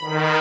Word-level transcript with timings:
Bye. 0.00 0.34